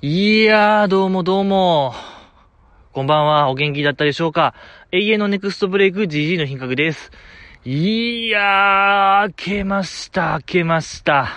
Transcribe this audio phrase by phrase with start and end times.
[0.00, 1.92] いやー、どうもどうも。
[2.92, 4.54] こんばんは、お元気だったでしょうか
[4.90, 7.10] 永遠のネクストブレイク GG の品格です。
[7.64, 11.28] いやー、明けました、明けました。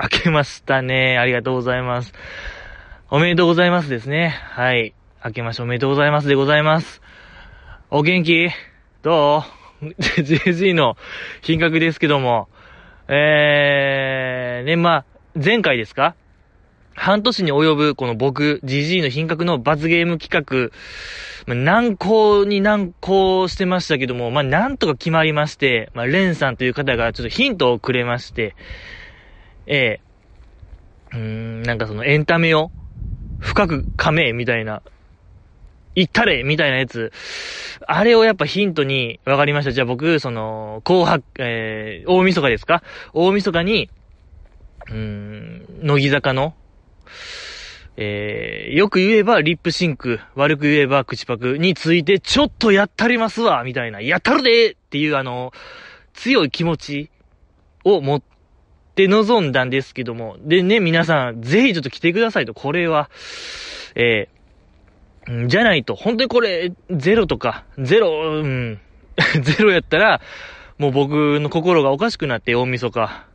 [0.00, 1.18] 明けましたね。
[1.18, 2.12] ありがとうございます。
[3.10, 4.28] おめでとうございますですね。
[4.50, 4.94] はい。
[5.24, 7.00] 明けましておめでとうございますでございます。
[7.90, 8.48] お元気？
[9.02, 9.44] ど
[9.82, 10.96] う ?GG の
[11.42, 12.48] 品格ですけども。
[13.08, 15.04] えー、ね、まあ、
[15.42, 16.14] 前回ですか？
[16.94, 20.70] 半年に及ぶこの僕、GG の品格の罰ゲーム企画、
[21.46, 28.54] まあ、難航に難航してましたけども、まあ、なんとか決まりまして、まあ、レンさんという方がちょっとヒントをくれまして、
[29.66, 30.00] ええ。
[31.12, 32.70] ー、うーん、なんかそのエンタメを
[33.40, 34.82] 深く噛め、みたいな、
[35.94, 37.12] 言ったれみたいなやつ。
[37.86, 39.72] あれをやっぱヒントに分かりました。
[39.72, 42.82] じゃあ僕、その、紅白、えー、大晦日ですか？
[43.12, 43.90] 大晦日に、
[44.88, 46.54] うーん、乃木坂の、
[47.96, 55.52] えー、よく言えばリップシンク、悪く言えば口パクについてちょっとやったりますわみたいな、やったるでっていうあの、
[56.12, 57.10] 強い気持ち
[57.84, 58.22] を持っ
[58.94, 63.10] て臨んだんですけども、でね、皆さん、ぜひちょっと来てくださいと、これは、
[63.94, 68.80] えー、じゃないと、本当にこれ、ゼロとか、ゼロ、うん、
[69.40, 70.20] ゼロやったら、
[70.78, 73.33] もう僕の心がおかしくなって、大晦日。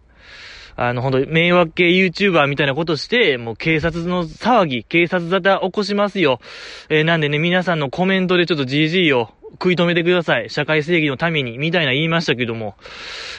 [0.82, 6.40] あの、ほんと、迷惑系 YouTuber みたいなことして、もう警察の騒ぎ、警察沙汰起こしますよ。
[6.88, 10.50] えー、なんでね、皆さんのコメントでちょっと GG を食い止めてください。
[10.50, 12.76] 社会正義のために、みたいな言いましたけども。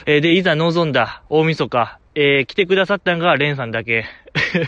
[0.05, 4.05] えー、で、いざ望んだ大晦日、えー、来てくださったんが、レンさんだけ。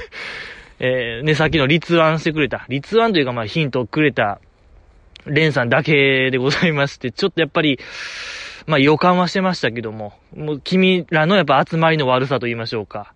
[0.80, 2.66] えー、ね、さっきの立案してくれた。
[2.70, 4.40] 立案というか、まあ、ヒントをくれた、
[5.28, 7.78] レンさんだけでございまして、ちょっとやっぱり、
[8.66, 13.14] まあ予感はしてましたけども、もう君らのやっぱ集まりの悪さと言いましょうか。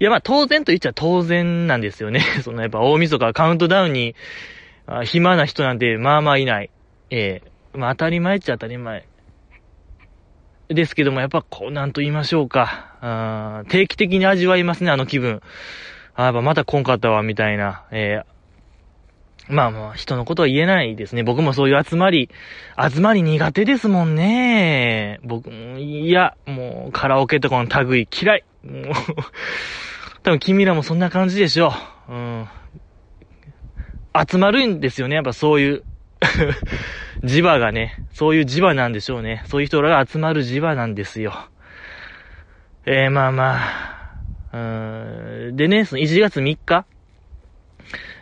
[0.00, 2.20] いやまあ当然と言っちゃ当然なんですよね。
[2.42, 4.14] そのやっぱ大晦日カウントダウンに、
[5.04, 6.70] 暇な人なんてまあまあいない。
[7.10, 9.06] ええー、まあ当たり前っちゃ当たり前。
[10.68, 12.96] ですけども、やっぱこう、なんと言いましょうか。
[13.00, 15.40] あ定期的に味わいますね、あの気分。
[16.14, 17.84] あやっぱまた来んかったわ、みたいな。
[17.90, 18.37] えー、
[19.48, 21.22] まあまあ、人のことは言えないですね。
[21.22, 22.28] 僕もそういう集まり、
[22.78, 25.20] 集まり苦手ですもんね。
[25.24, 28.44] 僕、いや、もう、カラオケとかの類嫌い。
[28.64, 28.92] もう
[30.22, 31.72] 多分君らもそんな感じでしょ
[32.08, 32.12] う。
[32.12, 32.48] うん。
[34.28, 35.14] 集まるんですよね。
[35.14, 35.82] やっぱそういう
[37.24, 38.02] 磁場がね。
[38.12, 39.42] そういう磁場なんでしょうね。
[39.46, 41.48] そういう人らが集まる磁場なんですよ。
[42.84, 44.08] えー、まあまあ。
[44.52, 44.58] う
[45.52, 45.56] ん。
[45.56, 46.84] でね、その1月3日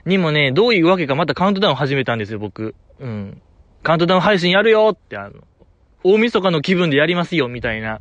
[0.07, 2.75] にもね、どういうわけかまたカウントダウン始めたんですよ、僕。
[3.01, 3.43] うん。
[3.83, 5.33] カウントダウン配信やるよって、あの、
[6.05, 8.01] 大晦日の気分でやりますよ、みたいな。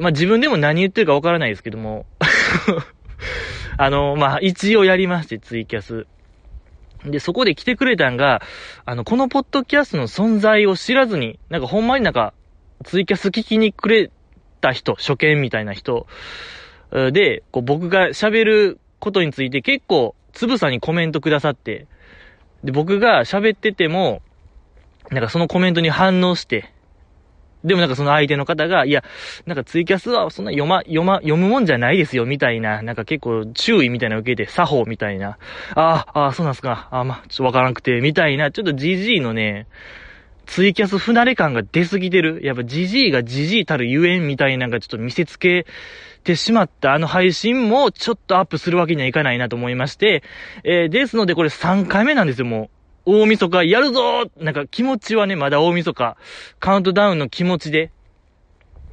[0.00, 2.04] まあ、自分でも何言ってるかわからないですけども。
[3.78, 6.06] あの、まあ、一応やりまして、ツイキャス。
[7.04, 8.42] で、そこで来てくれたんが、
[8.84, 12.34] あの、このポッドキャストの存在を知らずに、なんかほんまになんか、
[12.84, 14.10] ツイキャス聞きにくれ
[14.60, 16.06] た人、初見みたいな人、
[17.12, 21.88] で、こう僕が喋ることについて結構、つぶさにコメントくださって、
[22.62, 24.22] で、僕が喋ってても、
[25.10, 26.72] なんかそのコメントに反応して、
[27.64, 29.02] でもなんかその相手の方が、いや、
[29.44, 35.36] なんかツイキャスはそんな読ま、読ま、読むもんじゃないですよ、みたいな、なんか結構注意みたいな受けて、作法みたいな、
[35.74, 39.66] ああ、ああ、そうなんすか、ああ、まあ、ちょっとわからなくて、みたいな、ちょっと GG のね、
[40.46, 42.40] ツイキャス不慣れ感が出すぎてる。
[42.44, 45.66] やっぱ GG が GG たるゆえんみたいなのがちょっと見せつけ
[46.22, 50.22] てしまったあの配信もちょっとアップするわけにはいかないなと思いまして、
[50.64, 52.70] えー、ですのでこれ3回目なんですよ、もう。
[53.04, 56.16] 大晦日やるぞなんか気持ちはね、まだ大晦日、
[56.60, 57.90] カウントダウンの気持ちで、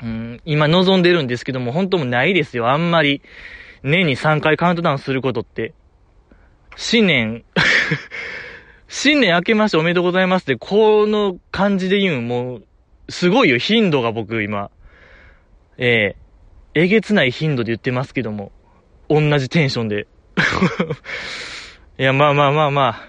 [0.02, 3.22] うん、今望んでるんですけども、本当もないですよ、あんまり。
[3.84, 5.74] 年に3回カウントダウンすることって。
[6.76, 7.44] 新年
[8.88, 12.64] 新年明けましておめでとうございますって、この感じで言うんもう、
[13.10, 14.72] すごいよ、頻度が僕今。
[15.78, 16.19] ええ
[16.82, 18.54] えげつない頻度で言ってますけども、
[19.10, 20.08] 同じテンションで。
[22.00, 23.02] いや、まあまあまあまあ。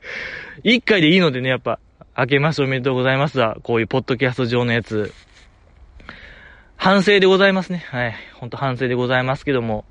[0.64, 1.78] 一回でいいのでね、やっぱ、
[2.16, 3.58] 明けましておめでとうございますわ。
[3.62, 5.12] こういうポッドキャスト上のやつ。
[6.76, 7.84] 反省でございますね。
[7.90, 8.14] はい。
[8.34, 9.84] ほんと反省でございますけども。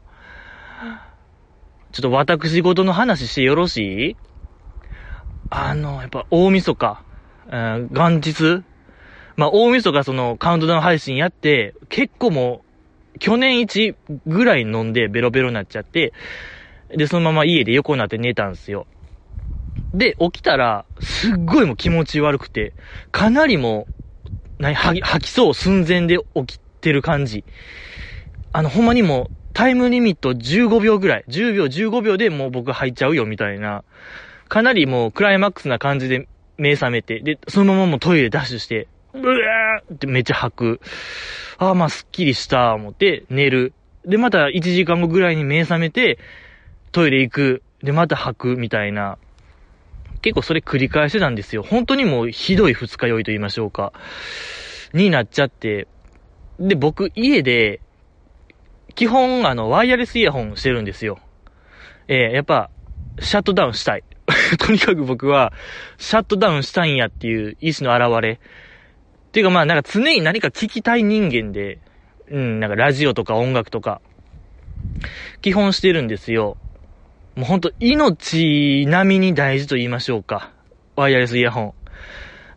[1.92, 4.18] ちょっと私事の話してよろしい？
[5.52, 7.04] あの、やっぱ大晦日、
[7.52, 8.64] うん、元日
[9.36, 12.71] まあ、大晦日そのカウントダウン配信やって、結構もう、
[13.20, 16.14] 去年一ぐらい飲んでベロベロになっちゃって、
[16.90, 18.88] で、そのまま家で横になって寝たんですよ。
[19.94, 22.74] で、起きたら、すっごいもう気持ち悪くて、
[23.12, 23.88] かなりも
[24.26, 24.30] う、
[24.60, 27.44] 何、吐きそう寸前で起きてる感じ。
[28.54, 31.26] あの、ほんまにもうタイムリミット15秒ぐらい。
[31.28, 33.84] 10秒、15秒でもう僕入っちゃうよ、みたいな。
[34.48, 36.28] かなりもうクライマックスな感じで
[36.58, 40.82] 目覚めて、で、そのままもうトイレダッシュして、ブーってめっちゃ吐く。
[41.58, 43.74] ああ、まあ、すっきりした、思って、寝る。
[44.06, 46.18] で、また1時間後ぐらいに目覚めて、
[46.92, 47.64] トイレ行く。
[47.84, 49.18] で、また吐く、みたいな。
[50.22, 51.64] 結構それ繰り返してたんですよ。
[51.64, 53.92] 本当にもうひどい二日酔いと言いましょうか。
[54.94, 55.88] になっちゃって。
[56.60, 57.82] で、僕、家で、
[58.96, 61.20] 基本、あの、ワイヤレスイヤホンしてるんですよ。
[62.08, 62.70] えー、やっぱ、
[63.20, 64.04] シャットダウンしたい。
[64.60, 65.54] とにかく僕は、
[65.98, 68.40] シャットダウンしたいんやっていう意志の表れ。
[69.32, 71.80] っていうかまあ、なんか常に何か聞きたい人間で、
[72.30, 74.02] うん、なんかラジオとか音楽とか、
[75.42, 76.58] 基本してるんですよ。
[77.36, 80.52] もうほんと命並みに大事と言いましょうか。
[80.98, 81.74] ワイヤレスイヤホン。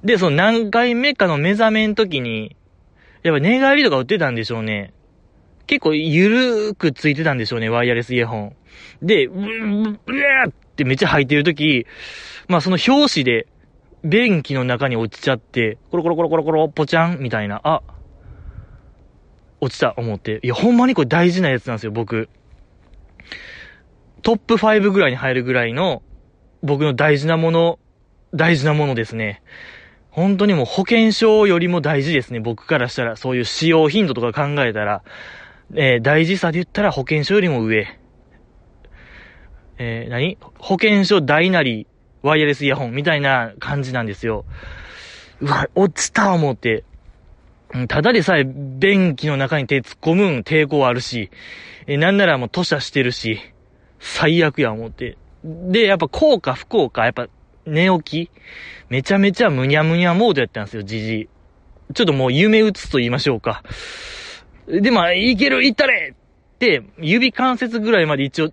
[0.05, 2.56] で、その何回目かの目覚めん時に、
[3.23, 4.93] やっぱ寝返りとか打ってたんでしょうね。
[5.69, 8.56] 結構ゆるーくついてたんでしょうね、ワイヤレスイヤホン。
[9.00, 11.87] で、うー、うーってめっちゃ吐いてる時、
[12.49, 13.47] まあその表紙で、
[14.05, 17.83] 便器の中に落ちちゃって、コロコロコロコロコロ、ポチャンみたいな、あ、
[19.61, 20.41] 落ちた、思って。
[20.43, 22.29] いや、ほんまにこれ大事なやつなんですよ、僕。
[24.23, 26.03] トップ5ぐらいに入るぐらいの、
[26.62, 27.79] 僕の大事なもの、
[28.35, 29.43] 大事なものですね。
[30.11, 33.17] 本当にもう保険証よりも大事ですね、僕からしたら。
[33.17, 35.03] そういう使用頻度とか考えたら、
[35.75, 37.87] えー、大事さで言ったら保険証よりも上。
[39.79, 40.39] えー、何？
[40.59, 41.87] 保険証大なり、
[42.25, 44.47] ワイヤレスイヤホンみたいな感じなんですよ。
[45.41, 46.82] うわ、落ちた思って。
[47.88, 51.31] ただでさえ、便器の中に手突っ込むん抵抗あるし、
[51.87, 53.41] え、なんならもう吐射してるし、
[54.00, 55.19] 最悪や思って。
[55.44, 57.29] で、やっぱ効果不効果、やっぱ
[57.67, 58.31] 寝起き、
[58.88, 61.29] めちゃめちゃむにゃむにゃモードやったんですよ、じじい。
[61.93, 63.62] ちょっともう夢打つと言いましょうか。
[64.67, 68.53] で、まあ、いける、いったれって、指関節ぐらいまで一応、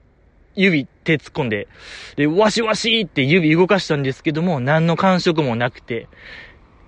[0.55, 1.67] 指手突っ込んで、
[2.15, 6.07] で、わしわしって指動かしたんですけども、何の感触もなくて、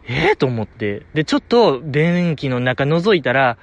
[0.05, 1.05] ええー、と思って。
[1.13, 3.57] で、ちょっと、便器の中覗いたら、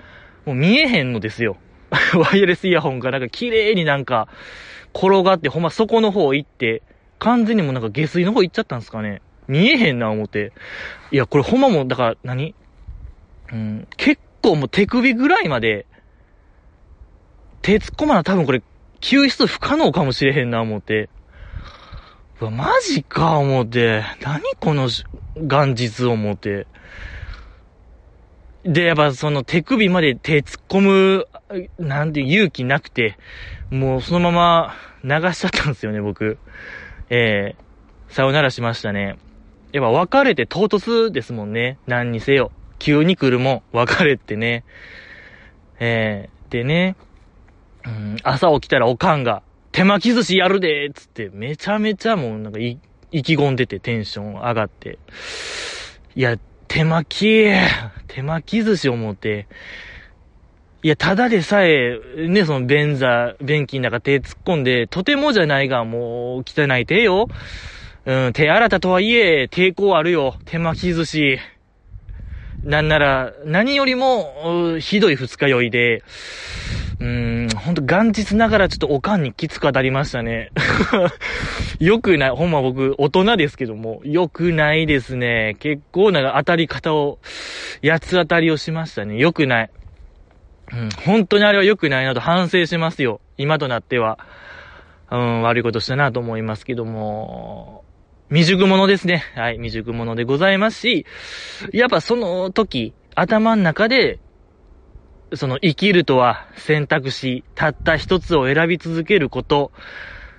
[0.47, 1.59] もう見えへんのですよ。
[2.15, 4.29] ワイヤレスイヤホンがなんか綺麗になんか、
[4.95, 6.83] 転がって、ほんま底の方行って、
[7.19, 9.21] 完全にもうなんか下水の方行っちゃったんですかね。
[9.49, 10.53] 見えへんな思って。
[11.11, 12.55] いや、これほんまも、だから何、
[13.53, 15.87] うん、結構もう手首ぐらいまで、
[17.61, 18.63] 手突っ込まな多分これ、
[19.01, 21.09] 救出不可能かもしれへんな思って。
[22.41, 24.03] うわ、マジか思って。
[24.23, 24.89] 何この
[25.37, 26.67] 元日思って。
[28.65, 31.27] で、やっぱその手首まで手突っ込む、
[31.79, 33.17] なんて勇気なくて、
[33.71, 36.39] もうそのまま流しちゃったんですよね、僕。
[37.09, 39.17] えー、さよならしましたね。
[39.73, 41.79] やっぱ別れて唐突ですもんね。
[41.87, 42.53] 何にせよ。
[42.79, 43.63] 急に来るもん。
[43.73, 44.65] 別れってね。
[45.79, 46.97] えー、でね、
[47.85, 49.43] うん、朝起きたらおかんが、
[49.73, 52.79] 手巻き寿司やるでつって、めちゃめちゃもうなんか、意
[53.11, 54.99] 気込んでてテンション上がって。
[56.15, 56.39] いや、
[56.69, 57.51] 手巻き、
[58.07, 59.47] 手巻き寿司思って、
[60.83, 67.29] いや、ただでさえ、ね、その便座、便器の中手突っ込んで、とてもじゃないが、もう、汚い手よ。
[68.07, 70.37] うん、手洗ったとはいえ、抵抗あるよ。
[70.47, 71.39] 手巻き寿司。
[72.65, 76.03] なんなら、何よりも、ひどい二日酔いで、
[77.01, 80.51] うーん、ほんと元日ながらちょっとおかんにきつく当たりましたね。
[81.81, 82.31] よくない。
[82.31, 85.57] ほんま僕、大人ですけども、よくないですね。
[85.61, 87.19] 結構な当たり方を、
[87.83, 89.17] 八つ当たりをしましたね。
[89.17, 89.71] よくない。
[90.73, 93.21] うん、本当にあれは良くないなと反省しますよ。
[93.39, 94.19] 今となっては。
[95.11, 97.83] うん、悪いことしたなと思いますけども。
[98.29, 99.25] 未熟者ですね。
[99.35, 101.07] はい、未熟者でございますし、
[101.73, 104.19] やっぱその時、頭の中で
[105.35, 109.73] その生きるとは選択肢、たった一つを選び続けること。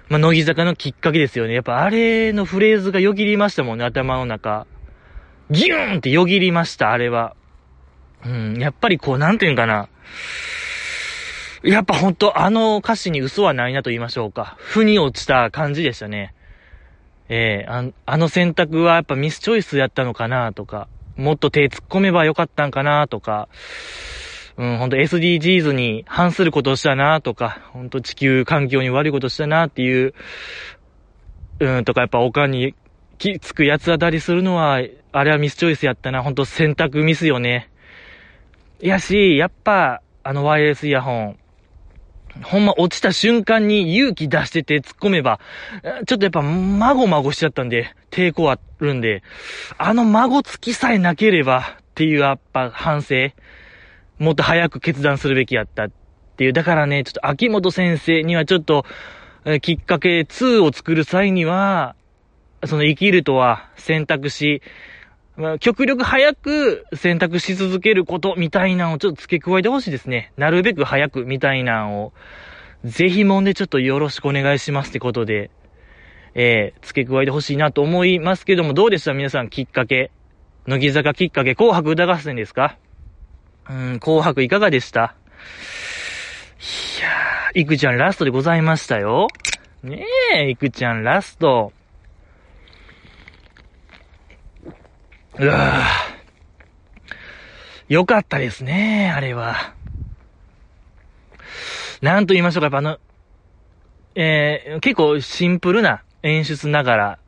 [0.10, 1.54] まあ、乃木坂のきっかけですよね。
[1.54, 4.68] やっぱあれのフレーズがよぎりましたもんね、頭の中。
[5.50, 7.36] ギューンってよぎりました、あれは。
[8.26, 9.88] うん、やっぱりこう、なんていうんかな。
[11.64, 14.56] やっぱほんと、あの歌詞に嘘はないなと言いましょうか。
[14.58, 16.34] 負に落ちた感じでしたね。
[17.30, 23.48] ええー、あの選択はやっぱミスチョイスやったのかなとか、もっと手突っ込めばよかったんかなとか、
[24.62, 30.14] うん、ほんと SDGs に反することをしたなとか、ほんと地球環境に悪いことしたなっていう、
[31.60, 32.76] うん、とかやっぱおかんに
[33.18, 34.80] きつく八つ当たりするのは、
[35.14, 36.22] あれはミスチョイスやったな。
[36.22, 37.72] ほんと選択ミスよね。
[38.82, 41.40] いやし、やっぱ、あのワイヤレスイヤホン、
[42.44, 45.40] ほんま落ちた瞬間に勇気出してて突っ込めば、
[46.06, 49.24] ちょっとやっぱ、まごまごしちゃったんで、抵抗あるんで、
[49.80, 53.32] あの孫つきさえなければっていうやっぱ反省。
[54.22, 55.92] もっと早く決断するべきやったっ
[56.38, 56.54] ていう。
[56.54, 58.86] だからね、ちょっと秋元先生にはちょっと、
[59.46, 61.96] えーきっかけ2を作る際には、
[62.64, 64.62] その生きるとは選択し、
[65.36, 70.32] まあ、極力早く選択し続けることみたいなのをちょっと付け加えてほしいですね。
[70.38, 72.14] なるべく早くみたいなのを、
[72.84, 75.50] ぜひもんでちょっとよろしくお願いしますってことで、
[76.36, 79.14] えー、付け加えてほしいなと思いますけども、どうでした？
[79.14, 80.12] 皆さんきっかけ。
[80.68, 82.78] 乃木坂きっかけ、紅白歌合戦ですか？
[83.70, 85.16] うん、紅白いかがでした？
[86.60, 89.28] いやー、いくちゃんラストでございましたよ。
[89.84, 91.74] ねえ、いくちゃんラスト。
[95.40, 99.74] うわーよかったですね、あれは。
[102.02, 103.00] なんと言いましょうか、やっぱあの、
[104.16, 107.20] えー、結構シンプルな演出ながら、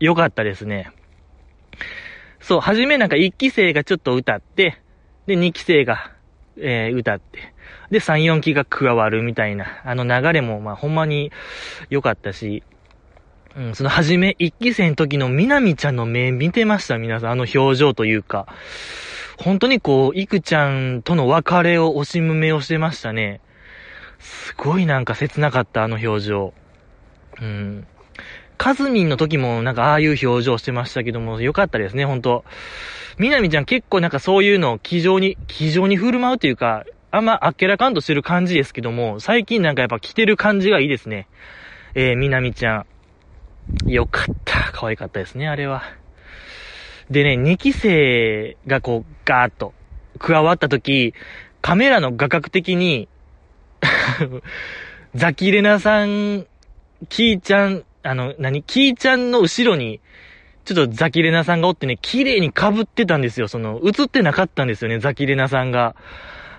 [0.00, 0.90] 良かったですね。
[2.40, 4.80] そう、はじめなんか1期生がちょっと歌って、
[5.26, 6.12] で、2期生が、
[6.56, 7.52] えー、歌って、
[7.90, 11.32] で、3、4期が加わるみたいな、あの流れも、まあ、ほんまに
[11.90, 12.62] 良かったし、
[13.56, 17.30] うん、そのはじめ1期生の時のみなみちゃんの目見てました、皆さん。
[17.32, 18.46] あの表情というか。
[19.38, 23.40] 本当にこう、いくちゃんとの別れを惜しむ目をしてましたね。
[24.18, 26.54] すごいなんか切なかった、あの表情。
[27.40, 27.86] うん。
[28.58, 32.44] カズミンの時もなんかああいう表情してましたけども、よかったですね、本当
[33.18, 41.28] みなみちゃん結構なんかそういうのを気丈に、気丈に振る舞うというか、あんまあっけらかんとしてる感じですけども、最近なんかやっぱ着てる感じがいいですね。
[41.94, 42.84] えー、みなみちゃ
[43.84, 43.88] ん。
[43.90, 44.70] よかった。
[44.72, 45.82] 可愛かったですね、あれは。
[47.10, 49.72] でね、2期生がこう、ガーッと
[50.18, 51.14] 加わった時、
[51.62, 53.08] カメラの画角的に、
[55.14, 56.46] ザキレナさん、
[57.08, 58.62] キーちゃん、あの、何？
[58.62, 60.00] キーちゃんの後ろに、
[60.64, 63.48] ちょっとザキレナさんがおってね、綺麗に被ってたんですよ。
[63.48, 65.94] その、映ってなかったんですよね、ザキレナさんが。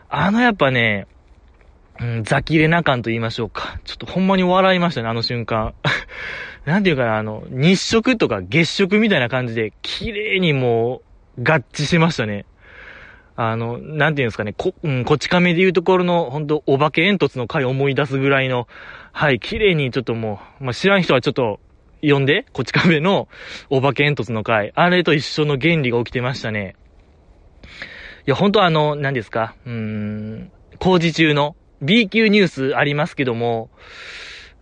[0.10, 1.08] あのやっぱね、
[2.00, 3.80] うん、ザキレナ感と言いましょうか。
[3.84, 5.74] ちょっとほんまに笑いましたね、あの瞬間。
[6.66, 11.02] なんていうかな、あの、日食とか月食みたいな感じで、綺麗にも
[11.38, 12.46] う、合致しましたね。
[13.36, 18.68] あの、なんていうんですかね、こ、うん、こち亀でいうところの、本当お化け煙突の回思い出すぐらいの、
[19.12, 21.60] はい、綺麗にちょっともう、まあ、知らん人はちょっと、
[22.02, 23.28] 呼んで、こち亀の
[23.70, 26.76] お化け煙突の回、あれと一緒の原理が起きてましたね。
[28.28, 33.70] いや、本当あの、何ですか、うーん、工事中の B 級ニュースありますけども、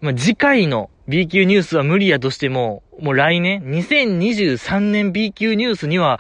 [0.02, 6.20] まあ、次回の B 級ニュースは無理やとしても、もう来年、2023年 B 級ニュースには、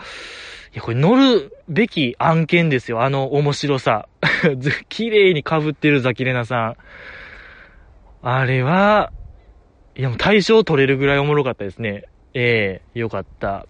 [0.73, 3.01] いや、これ乗るべき案件ですよ。
[3.03, 4.07] あの面白さ。
[4.89, 6.75] 綺麗に被ってるザキレナさん。
[8.27, 9.11] あれは、
[9.95, 12.05] いやもう対象取れるぐらいおもろかったですね。
[12.33, 13.67] ええよかった。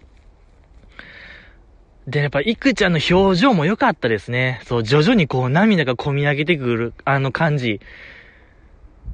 [2.06, 4.62] で、やっぱ、いくちゃんの表情も良かったですね。
[4.64, 7.82] そう、徐々にこう涙が込み上げてくる、あの感じ。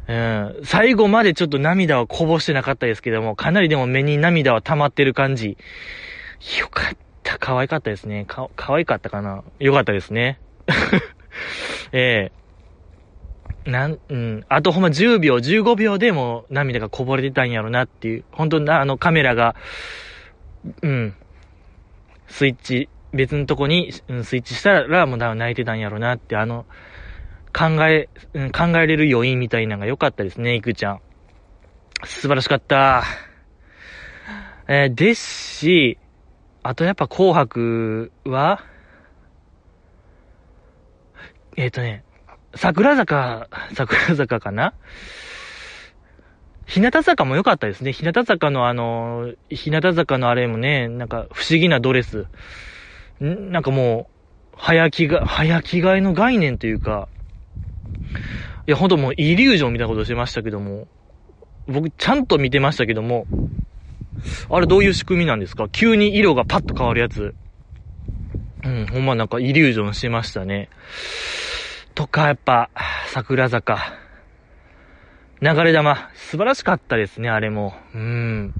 [0.06, 0.60] うん。
[0.62, 5.56] 最後までちょっと涙はこぼしてなかったですけども、かなりでも目に涙は溜まってる感じ。
[6.60, 7.38] よかった。
[7.40, 8.26] 可愛かったですね。
[8.26, 9.42] か、可愛かったかな。
[9.58, 10.38] よかったですね。
[11.90, 12.41] ええ
[13.64, 14.44] なん、うん。
[14.48, 18.24] あとほんま10秒、15秒でも涙がこぼれてたんやろなっていう。
[18.32, 19.54] 本当な、あのカメラが、
[20.82, 21.14] うん。
[22.26, 26.66] スイッチ、別のとこに、うん、スイッチしたらもう泣いてたんやろなって、あの、
[27.56, 31.00] 考え、うん、考えれる余韻みたいなのが良かったですね、いくちゃん。
[32.04, 33.04] 素晴らしかった。
[34.68, 35.98] えーですし、
[36.62, 38.64] あとやっぱ紅白は、
[41.56, 42.04] えっ、とね、
[42.54, 44.74] 桜坂、桜坂かな？
[46.66, 47.92] 日向坂も良かったですね。
[47.92, 52.26] 日向坂のあの、日向坂のあれもね、なんか不思議なドレス。
[53.22, 53.50] ん？
[53.50, 54.08] なんかも
[54.54, 57.08] う、早着が、早着替えの概念というか、
[58.66, 60.86] いや、ほんともうイリュージョンみたいなことしてましたけども、
[61.66, 63.26] 僕ちゃんと見てましたけども、
[64.50, 65.68] あれどういう仕組みなんですか？
[65.68, 67.34] 急に色がパッと変わるやつ。
[68.64, 70.68] うん、ほんまなんかイリュージョンしてましたね。
[71.94, 72.70] とか、やっぱ、
[73.08, 73.78] 桜坂。
[75.40, 77.74] 流れ玉、素晴らしかったですね、あれも。
[77.94, 78.54] うん。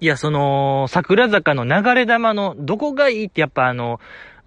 [0.00, 4.00] いや、その、桜坂の流れ玉のどこがいいってやっぱあの、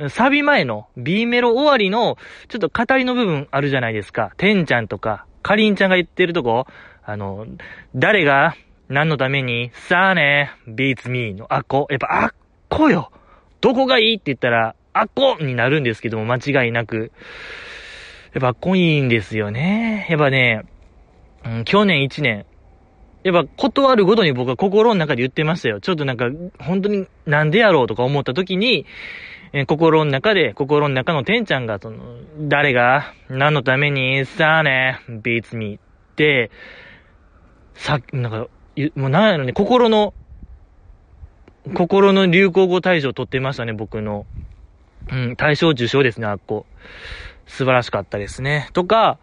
[0.09, 2.17] サビ前の B メロ終わりの、
[2.49, 4.33] ちょっと語りの部分あるじゃないですか。
[4.35, 6.67] てんちゃんとか、かりんちゃんが言ってるとこ、
[7.05, 7.47] あの、
[7.95, 8.55] 誰が、
[8.89, 11.87] 何のために、さあね、beats me のあっこ。
[11.89, 12.33] やっぱあっ
[12.69, 13.11] こよ。
[13.61, 17.11] どこがいいって言ったら、あっこになるんですけども、間違いなく。
[18.33, 20.07] やっぱあっこいんですよね。
[20.09, 20.63] やっぱね、
[21.43, 22.45] うん、去年1年、
[23.23, 25.81] やっぱ断るごとに僕は心の中で言ってましたよ。
[25.81, 28.85] ちょっとなんか、本当になんでやろうとか思った時に、
[29.51, 31.97] え心の中で、心の中のてんちゃんが、その、
[32.39, 35.79] 誰が、何のために、さあね、beats me っ
[36.15, 36.51] て、
[37.73, 38.47] さ、なんか、
[38.95, 40.13] もうなんやろね、心の、
[41.73, 44.25] 心の流行語大賞取ってましたね、僕の。
[45.11, 46.65] うん、大賞受賞ですね、あっこ。
[47.47, 48.69] 素晴らしかったですね。
[48.73, 49.19] とか、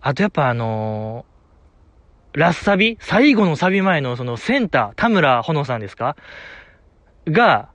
[0.00, 1.38] あとやっぱあのー
[2.34, 6.14] ラスサビ最後のサビ前のそのセンター、田村ほのさんですか？
[7.26, 7.70] が、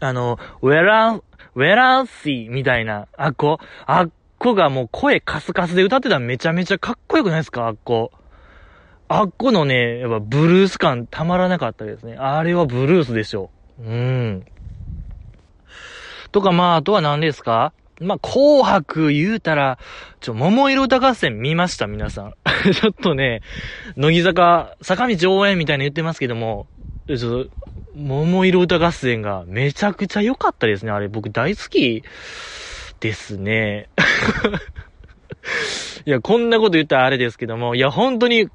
[0.00, 7.66] あの、ウェラ、ウェラーシーみたいな、あっこ、あっこがもう声カスカスで歌ってたらめちゃめちゃかっこよくないですか？
[7.66, 8.12] あっこ。
[9.08, 12.16] あっこのね、やっぱブルース感たまらなかったですね。
[12.16, 13.50] あれはブルースでしょ。
[13.80, 14.46] うん。
[16.32, 17.72] とか、まあ、あとは何ですか？
[18.00, 19.78] まあ、紅白言うたら、
[20.20, 22.32] ちょ、桃色歌合戦見ました皆さん。
[22.72, 23.40] ちょっとね、
[23.96, 26.68] 乃木坂、坂道応援みたいな言ってますけども、
[27.08, 27.50] ちょっと、
[27.96, 30.92] 桃色歌合戦がめちゃくちゃ良かったですね。
[30.92, 32.04] あれ、僕大好き
[33.00, 33.88] ですね。
[36.06, 38.48] いや、こんなこと言ったらあれですけども、いや、本当に、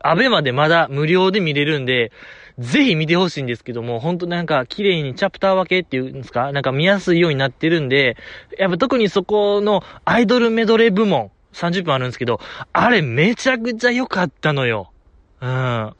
[0.00, 2.12] アベマでまだ無料で見れるんで、
[2.58, 6.52] ぜひ見てほしいんですけども、ほんとなんか綺麗にチャプター分けっていうんですか？
[6.52, 8.16] なんか見やすいようになってるんで、
[8.58, 12.40] やっぱ特にそこのアイドルメドレー部門、30分あるんですけど、
[12.72, 14.92] あれめちゃくちゃ良かったのよ。
[15.40, 15.48] うん。
[15.48, 15.94] あ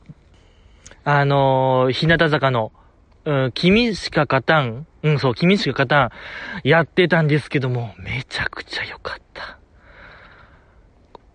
[1.24, 2.72] のー、日向坂の、
[3.24, 6.10] うん、君しか勝たんうん、そう、君しか勝たん。
[6.68, 9.58] やってたんですけども、めちゃくちゃ良かった。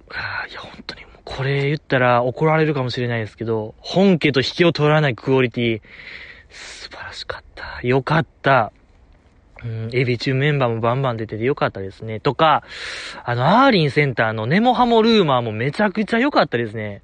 [0.09, 5.81] あーいや、本当に、これ言ったら怒られるかもしれないですけど、本家と引きを取らないクオリティ、
[6.49, 7.79] 素晴らしかった。
[7.81, 8.71] 良かった。
[9.63, 12.19] うん、エビ中メンバーもバンバン出てて良かったですね。
[12.19, 12.63] とか、
[13.23, 17.01] あの、アーリンセンターのネモハモルーマーもめちゃくちゃ良かったですね。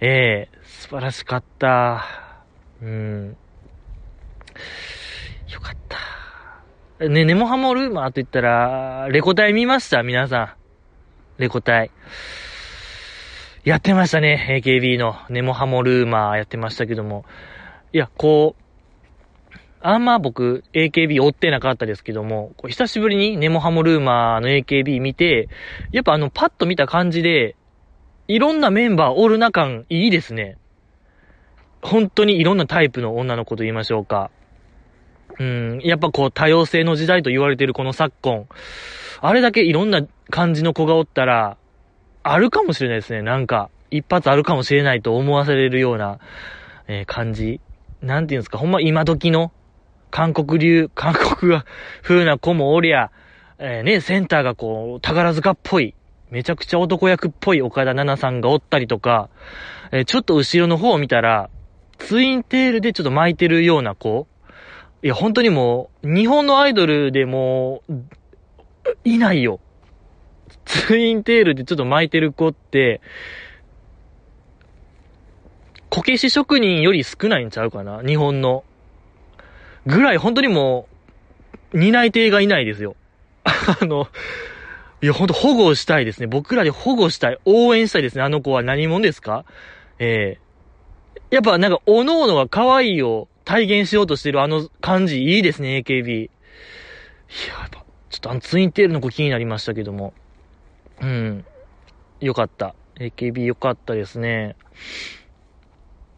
[0.00, 2.04] ええ素晴らしかった。
[2.82, 3.36] うん。
[5.52, 5.74] よかっ
[6.98, 7.08] た。
[7.08, 10.02] ね、ネモハモルーマーと言ったら、レコ大見ました？
[10.02, 10.56] 皆さ
[11.38, 11.42] ん。
[11.42, 11.90] レコ大。
[13.66, 14.62] やってましたね。
[14.64, 17.24] AKB のネモハモルーマーやってましたけども。
[17.92, 25.48] いや、こう、あんま僕 AKB 追ってなかったですけども、こう久しぶりにネモハモルーマーの AKB 見て、
[25.90, 27.56] やっぱあのパッと見た感じで、
[28.28, 30.58] いろんなメンバーおるな感いいですね。
[31.82, 34.30] 本当にいろんなタイプの女の子と言いましょうか。
[35.40, 38.46] うん、やっぱこう多様性の時代と言われているこの昨今、
[39.20, 41.56] あれだけいろんな感じの子がおったら、
[42.32, 43.22] あるかもしれないですね。
[43.22, 46.18] なんか、一発あるかもしれないと思わせれるような、
[46.88, 47.60] えー感じ。
[48.02, 49.52] なんていうんですか、ほんま今時の、
[50.10, 51.64] 韓国流、韓国が
[52.02, 53.10] 風な子もおりゃ、
[53.58, 55.94] えーね、センターがこう、宝塚っぽい、
[56.30, 59.28] めちゃくちゃ男役っぽい岡田奈々さんがおったりとか、
[59.92, 61.48] えーちょっと後ろの方を見たら、
[61.98, 64.26] ツインテールでちょっと巻いてるような子
[65.02, 67.82] いや、本当にもう、日本のアイドルでも、
[69.04, 69.60] いないよ。
[70.66, 73.00] ツインテールでちょっと巻いてる子って、
[75.88, 78.02] こけし職人より少ないんちゃうかな？
[78.02, 78.64] 日本の。
[79.86, 80.88] ぐらい、本当にも
[81.72, 82.96] う、担い手がいないですよ。
[83.44, 84.08] あの、
[85.00, 86.26] いや、ほんと保護したいですね。
[86.26, 87.38] 僕らで保護したい。
[87.44, 88.22] 応援したいですね。
[88.22, 89.44] あの子は何者ですか？
[89.98, 90.46] ええ
[91.30, 96.10] やっぱなんか、おのおのが可愛いを体現しようとしてるあの感じいいですね、AKB。
[96.24, 96.30] い
[97.48, 100.14] や、やっぱ、ちょっとあのツインテールの子気になりましたけども。
[101.00, 101.44] うん。
[102.20, 102.74] よかった。
[102.98, 104.56] AKB よかったですね。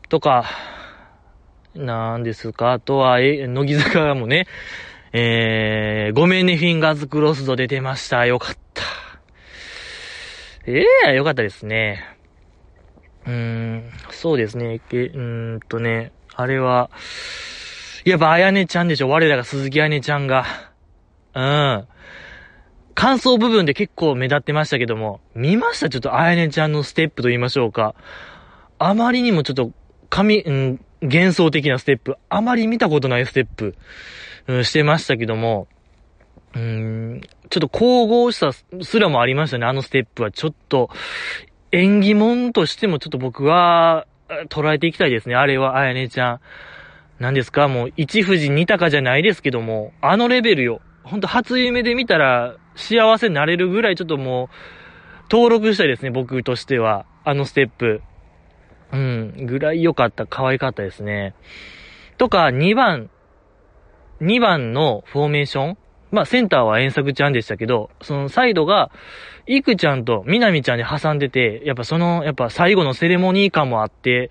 [0.09, 0.45] とか、
[1.75, 2.73] なんですか。
[2.73, 4.47] あとは、え、乃木坂もね、
[5.13, 8.27] えー、ごめんね、フィンガーズクロスド出てました。
[8.27, 8.83] よかった。
[10.67, 12.05] ええよかったですね。
[13.27, 14.81] うーん、そうですね。
[14.89, 16.91] けうーんとね、あれは、
[18.05, 19.09] やっぱあやねちゃんでしょ。
[19.09, 20.45] 我らが鈴木あやねちゃんが。
[21.35, 21.89] うん。
[22.99, 25.89] 感想部分で結構目立ってましたけども、見ました？
[25.89, 27.95] ちょっとあやねちゃんのステップと言いましょうか。
[28.81, 29.71] あまりにもちょっと、
[30.11, 32.17] 神、うん、幻想的なステップ。
[32.29, 33.77] あまり見たことないステップ、
[34.49, 35.69] うん、してましたけども、
[36.57, 38.51] うん、ちょっと神々しさ
[38.83, 39.67] すらもありましたね。
[39.67, 40.91] あのステップはちょっと、
[41.71, 44.09] 演技もんとしてもちょっと僕は、
[44.49, 45.37] 捉えていきたいですね。
[45.37, 46.41] あれは、あやねちゃん。
[47.21, 47.69] 何ですか？
[47.69, 50.81] もう、一富士二鷹じゃないですけども、あのレベルよ。
[51.05, 54.49] ほんと初夢で見たら、幸せになれるぐらいちょっともう、
[55.31, 57.05] 登録したいですね、僕としては。
[57.25, 58.01] あのステップ。
[58.93, 61.35] うん、ぐらい良かった、可愛かったですね。
[62.17, 63.11] とか、2番、
[64.23, 65.79] 2番のフォーメーション
[66.11, 68.91] まあ、センターは遠作ちゃんでしたけど、そのサイドが、
[69.47, 74.31] いくちゃんとみなみちゃんで挟んでて、やっぱその、やっぱ最後のセレモニー感もあって、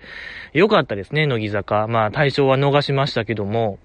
[0.53, 1.88] 良かったですね、乃木坂。
[1.88, 3.79] まあ、対象は逃しましたけども、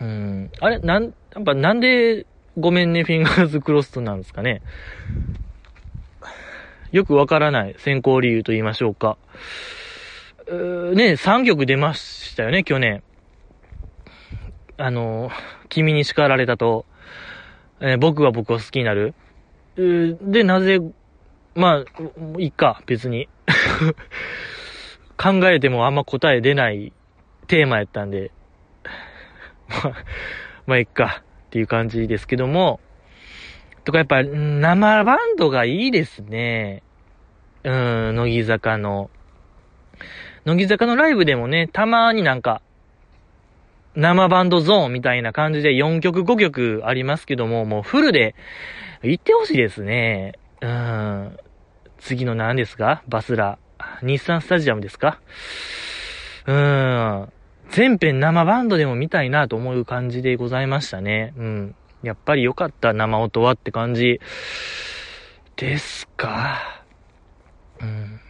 [0.00, 0.50] うん。
[0.60, 2.26] あれ、なん、やっぱなんで、
[2.58, 4.62] ごめんね、フィンガーズクロストなんですかね。
[6.90, 9.16] よくわからない選考理由と言いましょうか。
[10.48, 13.04] うね、3曲出ましたよね、去年。
[14.76, 15.30] あの、
[15.68, 16.84] 君に叱られたと、
[17.80, 19.14] えー、僕は僕を好きになる。
[19.76, 20.80] で、なぜ、
[21.54, 23.28] まあ、いいか、別に。
[25.16, 26.92] 考えてもあんま答え出ない
[27.46, 28.32] テーマやったんで、
[29.68, 30.04] まあ、
[30.66, 32.78] まあ、いっか、っていう感じですけども、
[33.84, 36.82] とかやっぱ、生バンドがいいですね。
[37.64, 39.10] うん、乃木坂の。
[40.44, 42.60] 乃木坂のライブでもね、たまになんか、
[43.94, 48.34] 生バンドゾーンみたいな感じで4曲5曲ありますけども、もうフルで
[49.02, 50.34] 行ってほしいですね。
[50.60, 51.36] うん。
[51.98, 53.02] 次の何ですか？
[53.08, 53.58] バスラ。
[54.02, 55.18] 日産スタジアムですか？
[56.46, 56.58] うーん。
[57.78, 61.32] 全編生バンドでも見たいなと思う感じでございましたね。
[61.36, 61.76] うん。
[62.02, 64.20] やっぱり良かった生音はって感じ
[65.54, 66.82] ですか？
[67.80, 68.20] うん。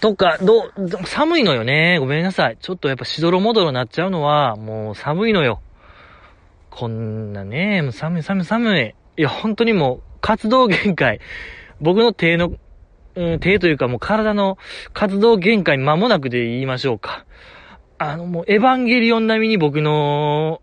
[0.00, 2.00] とか、どう、寒いのよね。
[2.00, 2.58] ごめんなさい。
[2.60, 5.62] ちょっとやっぱしどろもどろなっちゃうのは、もう寒いのよ。
[6.70, 8.94] こんなね、もう寒い寒い寒い。
[9.16, 11.20] いや、本当にもう、活動限界。
[11.80, 12.50] 僕の手の
[13.14, 14.56] うん、手というかもう体の
[14.94, 17.24] 活動限界間もなくで言いましょうか。
[17.98, 20.60] あの、もうエヴァンゲリオン並みに僕の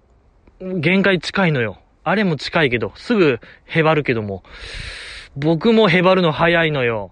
[0.59, 1.79] 限界近いのよ。
[2.03, 4.43] あれも近いけど、すぐへばるけども。
[5.37, 7.11] 僕もへばるの早いのよ。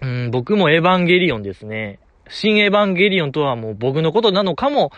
[0.00, 2.00] うん、僕もエヴァンゲリオンですね。
[2.28, 4.90] 新エヴァンゲリオンとはもう僕のことなのかも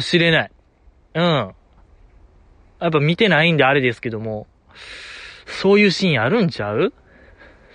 [0.00, 0.50] しれない。
[1.14, 1.22] うん。
[1.22, 4.46] やっぱ見てないんであれですけども、
[5.46, 6.92] そういうシーンあるんちゃう？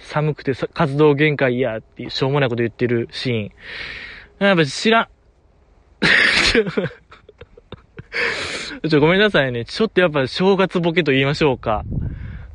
[0.10, 4.46] 寒くて活動限界やっていうしょうもないこと言ってるシーン。
[4.46, 5.08] やっぱ知らん。
[8.90, 9.66] ちょ、ごめんなさいね。
[9.66, 11.84] ちょっとやっぱ正月ボケと言いましょうか。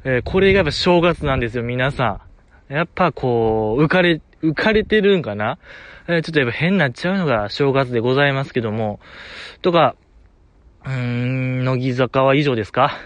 [0.04, 2.22] えー、これがやっぱ正月なんですよ、皆さ
[2.68, 2.72] ん。
[2.72, 5.58] やっぱこう、浮かれ、浮かれてるんかな？
[6.08, 8.98] えー、ちょっとやっぱ変になっちゃうのが正月でございますけども。
[9.62, 9.94] とか、
[10.84, 12.98] うーん、乃木坂は以上ですか？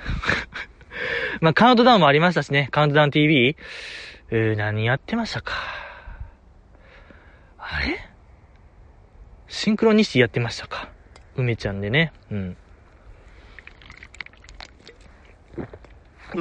[1.40, 2.68] まあ、カウントダウンもありましたしね。
[2.72, 3.56] カウントダウン TV。
[4.30, 5.54] えー、何やってましたか？
[7.58, 7.98] あれ？
[9.46, 10.90] シンクロニシティやってましたか？
[11.36, 12.12] 梅ちゃんでね。
[12.30, 12.56] うん。
[16.34, 16.40] う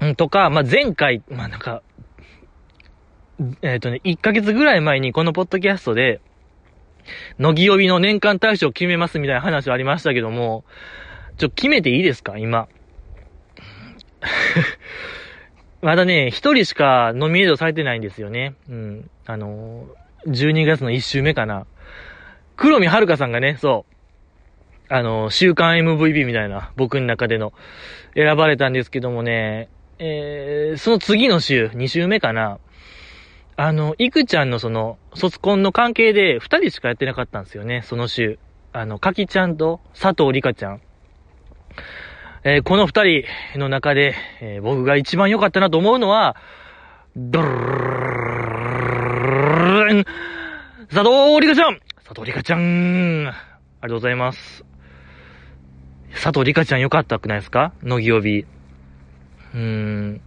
[0.00, 0.14] ぅ。
[0.14, 1.82] とか、まあ、前回、まあ、なんか、
[3.62, 6.20] えっ、ー、とね、1ヶ月ぐらい前にこのポッドキャストで、
[7.38, 10.64] 乃木帯の年間大賞を決めますみたいな話ありましたけども、
[11.38, 12.38] ちょ、決めていいですか？
[12.38, 12.68] 今。
[15.82, 18.54] まだね、一人しかノミネートされてないんですよね。
[18.68, 19.10] うん。
[19.26, 21.66] あのー、12月の1週目かな。
[22.56, 24.92] 黒見遥さんがね、そう。
[24.92, 27.52] あの、週間 MVP みたいな、僕の中での、
[28.14, 32.58] 選ばれたんですけどもね、えー、その次の週、2週目かな。
[33.56, 38.38] あの、いくちゃんのその、卒コンの関係で2人しかやってなかったんですよね、その週。
[38.72, 40.80] あの、かきちゃんと佐藤里香ちゃん。
[42.42, 43.24] えー、この二人
[43.58, 46.36] の中で、えー、僕が一番良かったなと思うのは、
[47.14, 47.50] ドルー
[50.00, 50.04] ン
[50.88, 53.34] 佐藤里香ちゃん佐藤里香ちゃんあり
[53.82, 54.64] がとうございます。
[56.12, 58.40] 佐藤里香ちゃん良かったくないですか乃木帯。
[58.40, 60.22] うーん。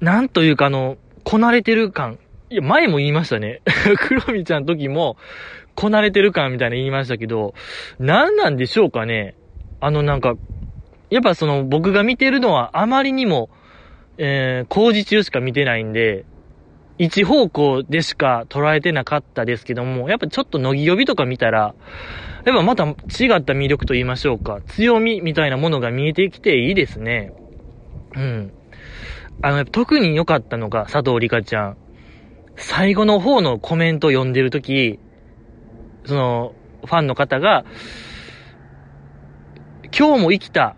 [0.00, 2.18] なんというかあの、こなれてる感。
[2.50, 3.62] いや、前も言いましたね。
[3.96, 5.16] 黒見ちゃんの時も、
[5.76, 7.54] こなれてる感みたいな言いましたけど、
[8.00, 9.36] 何なんでしょうかね
[9.80, 10.34] あのなんか、
[11.10, 13.50] やっぱその僕が見てるのはあまりにも、
[14.18, 16.24] えー、工事中しか見てないんで、
[16.98, 21.74] 一方向でしか捉えてなかったですけども、やっぱちょっと乃木呼びとか見たら、
[22.44, 22.94] やっぱまた違っ
[23.42, 27.32] た魅力と言いましょうか、強みみたいなものが見えてきていいですね。
[28.14, 28.52] うん。
[29.42, 31.76] あの、特に良かったのが佐藤里香ちゃん。
[32.56, 34.98] 最後の方のコメント読んでるとき、
[36.06, 36.54] その、
[36.86, 37.64] ファンの方が、
[39.96, 40.76] 今日も生きた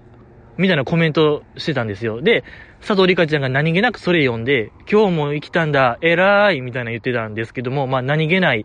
[0.58, 2.20] みたいなコメントしてたんですよ。
[2.20, 2.42] で、
[2.80, 8.64] 佐藤里香ちゃんが何気なくそれ読んで、今日も生きたんだ、偉いみたいな言ってたんですけども、まあ何気ない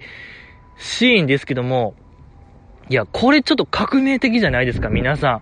[0.78, 1.96] シーンですけども、
[2.90, 5.42] いや、これちょっと革命的じゃないですか、皆さ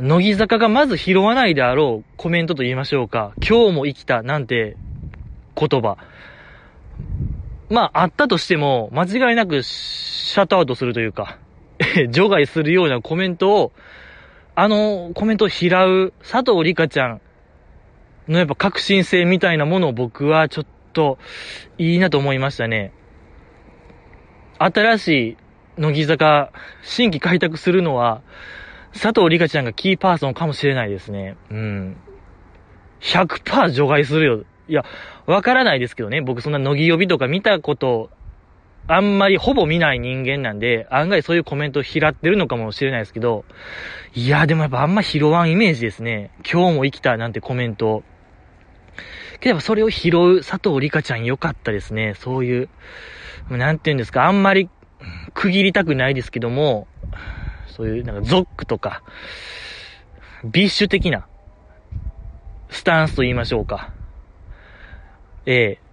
[0.00, 0.04] ん。
[0.06, 3.32] 乃木坂がまず拾わないであろうコメントと言いましょうか。
[3.36, 4.76] 今日も生きたなんて
[5.54, 5.96] 言葉。
[7.70, 11.38] まあ、あったとしても、間違いなくシャットアウトするというか、
[12.10, 13.72] 除外するようなコメントを
[14.56, 17.20] あのコメントを拾う佐藤璃果ちゃん
[18.26, 21.18] のやっぱ革新性みたいなものを僕はちょっと
[21.78, 22.92] いいなと思いましたね。
[24.58, 25.36] 新しい
[25.78, 28.22] 乃木坂、新規開拓するのは、
[28.94, 31.36] 佐藤里香ちゃんがキーパーソンかもしれないですね。
[31.50, 31.96] うん。
[33.00, 34.44] 100%除外するよ。
[34.68, 34.84] いや、
[35.26, 36.22] わからないですけどね。
[36.22, 38.10] 僕そんな乃木呼びとか見たこと
[38.88, 43.44] あんまりほぼ見ない人間なんで、案外そういうコメントを拾ってるのかもしれないですけど、
[44.14, 46.30] いや、でもやっぱあんま拾わんイメージですね。
[46.50, 48.04] 今日も生きたなんてコメント。
[49.40, 52.14] けどそれを拾う佐藤璃果ちゃん良かったですね。
[52.14, 52.68] そういう、
[53.50, 54.70] なんて言うんですか、あんまり
[55.34, 56.86] 区切りたくないですけども、
[57.66, 59.02] そういうなんか ZOC とか、
[60.44, 61.26] BiSH 的な
[62.70, 63.90] スタンスと言いましょうか。
[65.44, 65.85] ええ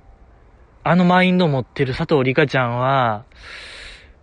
[0.83, 3.25] あのマインドを持ってる佐藤璃果ちゃんは、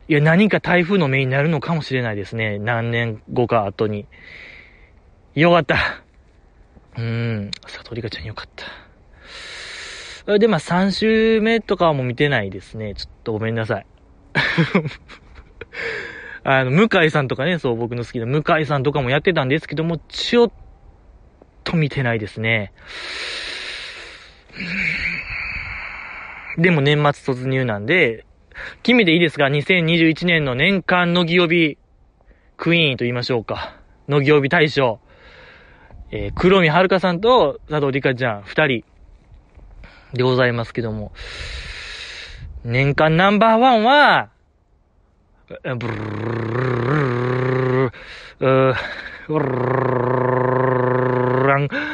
[0.09, 2.59] いや、何か台風の目になるのかもしれないですね。
[2.59, 4.07] 何年後か後に。
[5.35, 6.03] よかった。
[6.99, 8.49] うん、佐藤里香ちゃんよかっ
[10.27, 10.38] た。
[10.38, 12.94] で、まあ、3週目とかはもう見てないですね。
[12.94, 13.87] ちょっとごめんなさい。
[16.44, 20.53] あの、向井さんとかね、そう、僕の好きな向井さんとかもやってたんですけども、ちょっ
[21.64, 22.73] と見てないですね。
[26.58, 28.26] でも年末突入なんで、
[28.82, 31.78] 君でいいですか ?2021 年の年間のぎ呼び、
[32.56, 33.76] クイーンと言いましょうか。
[34.08, 35.00] のぎ呼び大賞。
[36.10, 38.84] えー、黒見遥さんと佐藤里香ちゃん、二人
[40.12, 41.12] でございますけども。
[42.64, 44.30] 年間ナンバーワンは、
[45.48, 47.00] ブルルルル
[47.80, 47.92] ル
[48.40, 48.74] ル
[49.28, 49.60] ルルル
[51.66, 51.90] ル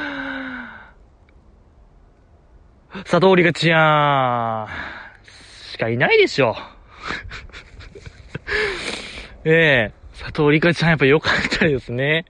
[3.05, 4.69] 佐藤里香ちゃん、
[5.71, 6.57] しかいないでしょ。
[9.45, 12.25] ええー、佐藤里香ちゃんやっぱ良かったですね。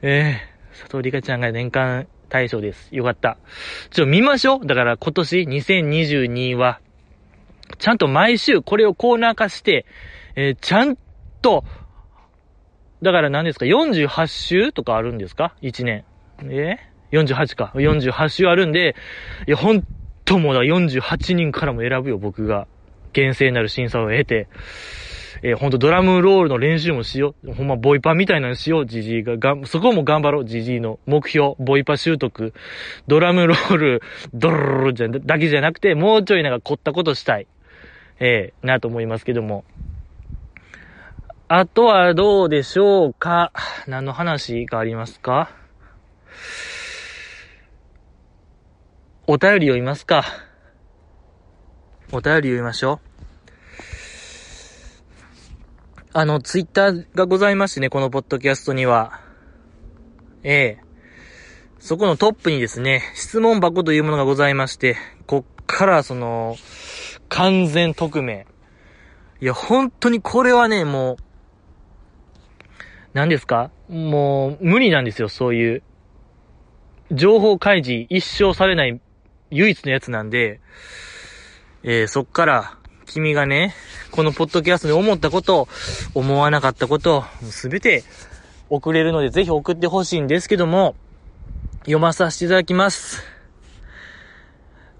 [0.00, 2.88] ええー、佐藤里香ちゃんが年間大賞です。
[2.94, 3.36] よかった。
[3.90, 4.66] ちょ、見ましょう。
[4.66, 6.80] だから今年2022は、
[7.78, 9.84] ちゃんと毎週これをコーナー化して、
[10.36, 10.96] えー、ちゃん
[11.42, 11.64] と、
[13.02, 16.04] だから何ですか ?48 週とかあるんですか ?1 年。
[16.44, 17.72] えー48か。
[17.74, 18.96] 48週あるんで、
[19.46, 19.84] いや、ほん
[20.24, 22.66] ともだ、48人からも選ぶよ、僕が。
[23.12, 24.48] 厳正なる審査を経て。
[25.42, 27.52] えー、ほんとドラムロールの練習もしよう。
[27.52, 29.36] ほんまボイパみたいなのしよう、ジジイが。
[29.36, 31.54] がそこも頑張ろう、ジジイの目標。
[31.58, 32.54] ボイパ習得。
[33.06, 37.46] ドラムロール、ドロロロじゃ、だけじゃなくて、もうちょいなんか凝ったことしたい。
[38.18, 39.64] えー、なと思いますけども。
[41.48, 43.52] あとはどうでしょうか
[43.86, 45.50] 何の話がありますか？
[49.28, 50.24] お便り読みますか。
[52.12, 53.08] お便り読みましょう。
[56.12, 59.20] あの、ツイッターがございましてね、このポッドキャストには。
[60.44, 60.78] ええ。
[61.80, 66.54] そこのトップにですね、質問箱というものがございまして、こっからその、
[67.28, 68.46] 完全匿名。
[69.40, 71.16] いや、本当にこれはね、もう、
[73.12, 73.72] 何ですか？
[73.88, 75.82] もう、無理なんですよ、そういう。
[77.10, 79.00] 情報開示一生されない
[79.50, 80.60] 唯一のやつなんで、
[81.82, 83.74] えー、そっから、君がね、
[84.10, 85.68] このポッドキャストで思ったこと、
[86.14, 88.04] 思わなかったこと、すべて
[88.68, 90.96] 送れるので、ぜひ送ってほしいんですけども、
[91.80, 93.22] 読まさせていただきます。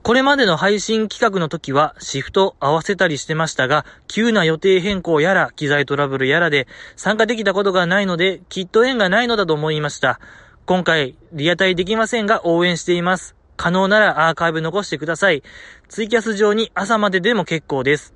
[0.07, 10.21] これまでの配信企画の時はシフト合わせたりしてましたが、急な予定変更やら、機材トラブルやらで参加できたことがないので、きっと縁がないのだと思いました。
[10.65, 13.36] 今回、リアタイできませんが応援しています。
[13.57, 15.43] 可能ならアーカイブ残してください。
[15.89, 18.15] ツイキャス上に朝まででも結構です。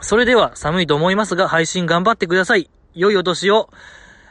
[0.00, 2.70] それでは寒いと思いますが配信頑張ってください。
[2.94, 3.70] 良いお年を。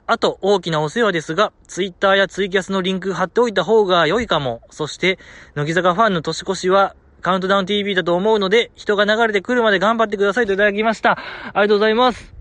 [0.06, 4.62] あと、大きなお世話ですが、ツイッターやツイキャスのリンク貼っておいた方が良いかも。
[4.70, 5.18] そして、
[5.56, 11.12] 乃木坂ファンの年越しは、カウントダウン TV だと思うので、人が流れてくるまで頑張ってくださいといただきました。
[11.12, 12.34] ありがとうございます。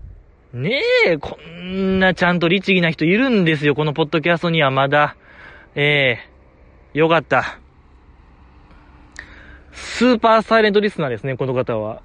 [0.51, 5.15] ねえ、こんなちゃんと律儀な人いるんですよ、このポッドキャストにはまだ。
[5.75, 6.32] ええ
[6.93, 7.59] よかった。
[9.71, 12.01] スーパーサイレントリスナーですね、この方は。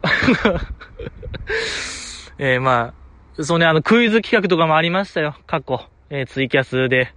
[2.39, 2.95] えー、ま
[3.39, 5.81] あ、そうね、あの、クイズ企画とかもありましたよ、過去。
[6.11, 7.13] えー、ツイキャスで。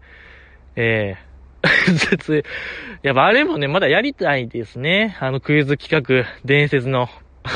[0.76, 2.44] えー、
[3.04, 5.18] やっぱあれもね、まだやりたいですね。
[5.20, 7.08] あのクイズ企画、伝説の。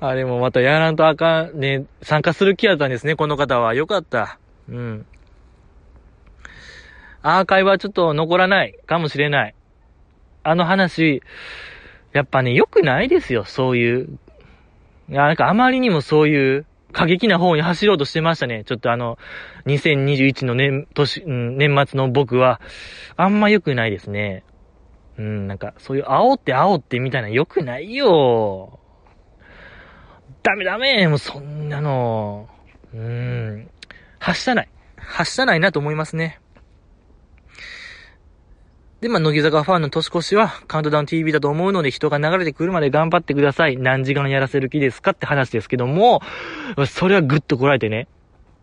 [0.00, 3.74] あれもまたやらんとあかん、ね、参加する気やったんですね、この方は。
[3.74, 4.38] よかった。
[4.68, 5.06] うん。
[7.28, 9.54] アーカイブはちょっと残らないかもしれない。
[10.44, 11.22] あの話、
[12.12, 14.18] やっぱね、良くないですよ、そういう。
[15.08, 18.62] いや、なんかあまりにもそういう過激な方に走ろうとしてましたね。
[18.64, 19.18] ちょっとあの、
[19.66, 22.60] 2021の年、年、年末の僕は、
[23.16, 24.44] あんま良くないですね。
[25.18, 28.78] うん、なんか、そういう煽って煽ってみたいな良くないよ。
[30.44, 32.48] ダメダメもうそんなの、
[32.94, 33.68] うん、
[34.20, 34.68] 発したない。
[34.96, 36.40] 発したないなと思いますね。
[39.00, 43.76] で、まあ、乃木坂ファンの年越しは、カウントダウン TV だと思うので、人が流れてくるまで頑張ってください。
[43.76, 46.22] 何時間やらせる気ですかって話ですけども、
[46.86, 48.08] それはぐっとこらえてね。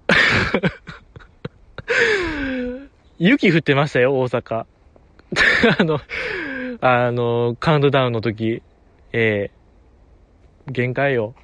[3.20, 4.66] 雪降ってましたよ、大阪。
[5.80, 6.00] あの、
[6.82, 8.64] あの、カウントダウンの時、
[9.12, 11.36] ええー、限界よ。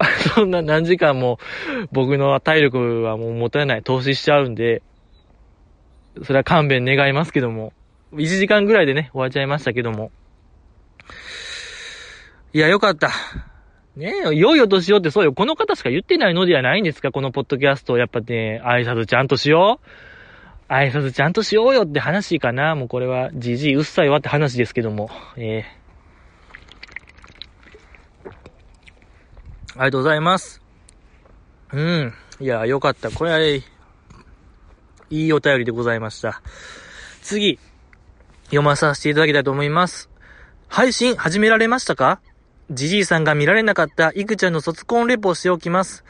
[0.34, 1.38] そんな何時間も
[1.92, 3.82] 僕の体力はもう持たない。
[3.82, 4.82] 投資しちゃうんで、
[6.22, 7.72] それは勘弁願いますけども。
[8.12, 10.10] 1時間ぐらいでね、終わっちゃいましたけども。
[12.52, 13.10] いや、よかった。
[13.96, 15.32] ねえよ、良いお年をってそうよ。
[15.32, 17.10] この方しか言ってないのではないんですか？
[17.10, 17.98] このポッドキャスト。
[17.98, 19.80] やっぱね、挨拶ちゃんとしよ
[20.68, 20.72] う。
[20.72, 22.74] 挨拶ちゃんとしようよって話かな。
[22.74, 25.10] もうこれは、じじいうっさいわって話ですけども。
[25.36, 25.78] えー
[29.80, 30.60] ありがとうございます。
[31.72, 32.12] うん。
[32.40, 33.12] いや、よかった。
[33.12, 33.62] これは、い
[35.10, 36.42] いお便りでございました。
[37.22, 37.60] 次、
[38.48, 40.10] 読まさせていただきたいと思います。
[40.68, 42.20] 配信始められましたか？
[42.70, 46.04] じじいさんが見られなかったいくちゃんの卒コンレポをしておきます。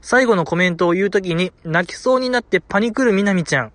[0.00, 3.72] 最後のコメントを言うときに泣きそうになってパニクるみなみちゃん。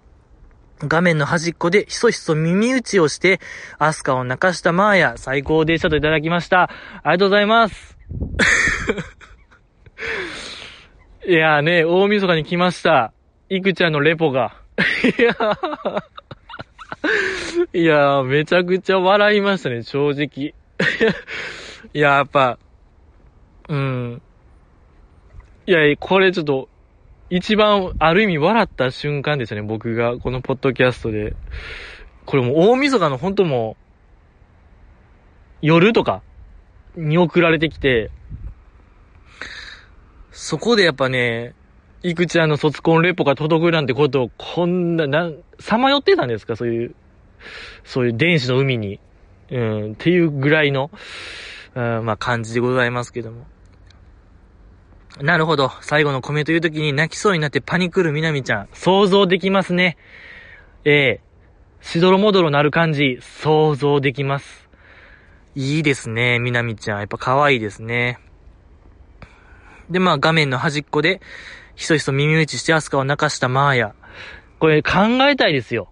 [0.80, 3.39] 画面の端っこでひそひそ耳打ちをして、
[3.80, 6.63] アスカを泣かしたマーヤ、最高でしたといただきました。
[6.63, 6.69] あ
[7.06, 7.97] りがとうございます。
[11.27, 13.12] いやーね、大晦日に来ました。
[13.49, 14.62] いくちゃんのレポが。
[15.17, 16.03] いやー、
[17.73, 20.53] いやー、めちゃくちゃ笑いましたね、正直。
[21.93, 22.58] いや、やっぱ、
[23.67, 24.21] うん。
[25.65, 26.69] いや、これちょっと、
[27.30, 31.36] 一番、ある意味笑った瞬間でしたね、僕が、このポッドキャストで。
[32.25, 33.84] これもう大晦日の本当もう、
[35.62, 36.21] 夜とか
[36.95, 38.12] に送られてきて、
[40.32, 41.53] そこでやっぱね、
[42.01, 46.95] いくちゃんの卒コンレポが届くなんてことを、こんな、な、さまよってたんですかそういう、
[47.84, 49.00] そういう電子の海に。
[49.50, 50.91] うん、っていうぐらいの、
[51.73, 53.45] うん、まあ感じでございますけども。
[55.21, 55.71] なるほど。
[55.82, 58.69] 最後のコメント言うときに泣きそうになってパニクるみなみちゃん。
[58.73, 59.97] 想像できますね。
[60.86, 61.21] ええ、
[61.82, 64.69] しどろもどろなる感じ、想像できます。
[65.56, 67.00] いいですね、みなみちゃん。
[67.00, 68.19] やっぱ可愛いですね。
[69.89, 71.19] で、まあ画面の端っこで、
[71.76, 73.95] ひそひそ耳打ちしてアスカを泣かしたマーヤ。
[74.60, 74.91] これ考
[75.30, 75.89] えたいですよ。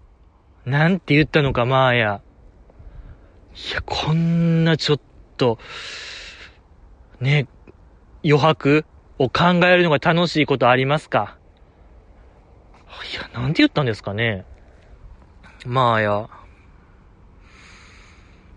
[0.66, 2.20] なんて言ったのか、マーヤ。
[3.54, 5.00] いや、こんなちょっ
[5.36, 5.58] と、
[7.20, 7.46] ね、
[8.24, 8.84] 余白
[9.18, 11.38] を考えるのが楽しいことありますか？
[13.12, 14.44] いや、なんて言ったんですかね。
[15.64, 16.28] マーヤ。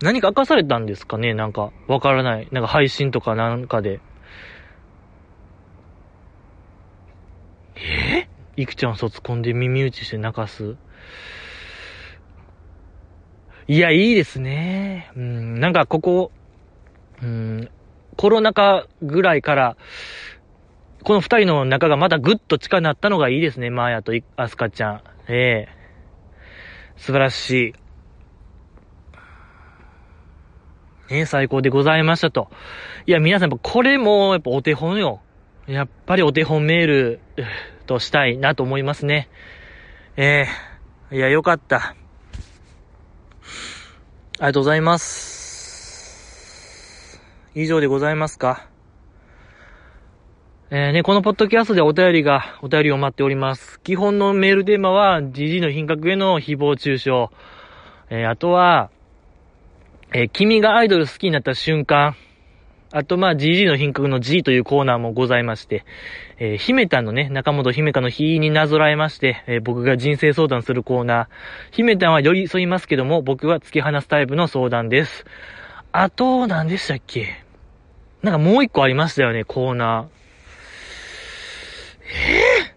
[0.01, 1.35] 何か明かされたんですかね？
[1.35, 2.47] なんか、わからない。
[2.51, 3.99] なんか配信とかなんかで。
[7.75, 8.27] え？
[8.57, 10.75] いくちゃん卒コンで耳打ちして泣かす？
[13.69, 15.11] いや、いいですね。
[15.15, 16.31] うん、なんかここ、
[17.21, 17.69] うん、
[18.17, 19.77] コロナ禍ぐらいから、
[21.03, 25.01] この二人の仲がまたぐっと近なったのがいいですね、マーヤとアスカちゃん。
[25.27, 25.79] ええ
[26.97, 27.75] 素晴らし
[31.09, 31.13] い。
[31.13, 32.49] ね最高でございましたと。
[33.05, 35.21] いや、皆さん、これも、やっぱお手本よ。
[35.67, 37.19] やっぱりお手本メール
[37.85, 39.29] としたいなと思いますね。
[40.17, 40.47] え
[41.11, 41.95] えー、いや、よかった。
[44.41, 46.29] ありがとうございます。
[47.55, 48.69] 以上でございますか？
[50.69, 53.81] えー、ね、このポッドキャストでお便りが、お便りを待っております。
[53.81, 57.09] 基本のメールテーマは、GG の品格への誹謗中傷。
[58.09, 58.91] えー、あとは、
[60.13, 62.15] えー、君がアイドル好きになった瞬間。
[62.91, 65.85] あと、まあ、GG の品格の G というコーナーもございまして、
[66.39, 71.27] えー、姫たんのね、中本姫香の日になぞらえまして、えー、僕が人生相談するコーナー。
[71.69, 75.25] 姫たんは寄り添いますけども、僕は突き放すタイプの相談です。
[75.91, 77.43] あと、何でしたっけ？
[78.23, 80.05] なんかもう一個ありましたよね、コーナー。
[82.05, 82.73] え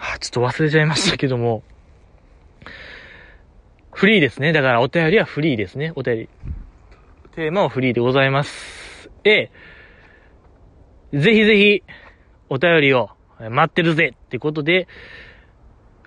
[0.00, 1.62] ー、あ、ちょっと忘れちゃいましたけども。
[4.00, 4.54] フリーですね。
[4.54, 5.92] だからお便りはフリーですね。
[5.94, 6.28] お便り。
[7.32, 9.10] テーマはフリーでございます。
[9.24, 9.50] え
[11.12, 11.82] ぜひぜひ、
[12.48, 14.88] お便りを待ってるぜってことで、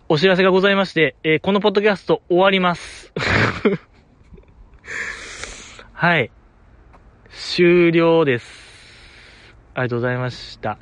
[0.09, 3.13] お知らせがございまして、えー、このポッドキャスト終わります。
[5.93, 6.31] はい。
[7.29, 9.53] 終了です。
[9.75, 10.79] ありがとうございました。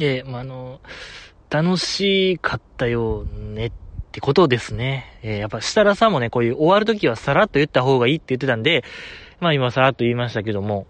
[0.00, 0.80] えー、まあ、の、
[1.50, 3.70] 楽しかったよね
[4.18, 5.18] てことですね。
[5.22, 8.84] えー、やっぱ設楽さんもね、こういう終わるときはさらっと言った方がいいって言ってたんで、
[9.40, 10.86] まあ今さらっと言いましたけども、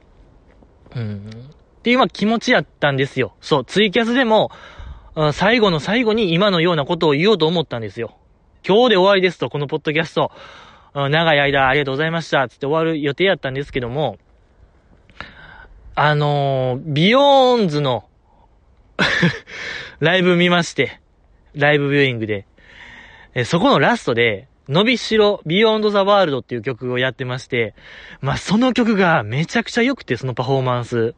[0.97, 1.31] うん。
[1.79, 3.35] っていうまあ気持ちやったんですよ。
[3.41, 4.51] そう、ツイキャスでも、
[5.33, 8.16] 最後の最後に今のようなことを言おうと思ったんですよ。
[8.66, 10.31] 今日で終わりですと、このポッドキャスト。
[10.95, 12.49] 長い間ありがとうございました。
[12.49, 14.16] つって終わる予定やったんですけども、
[15.95, 18.09] あのー、 BEYOOOOONDS の
[20.01, 21.01] ライブ見まして、
[21.55, 22.47] ライブビューイングで。
[23.35, 27.74] えそこのラストで、伸びしろ、 Beyond the World っていう曲をやってまして、
[28.20, 31.14] まあ、その曲がめちゃくちゃ良くて、そのパフォーマンス。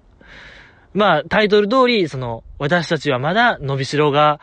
[0.94, 4.40] まあ、タイトル通り、その、私たちはまだ伸びしろが、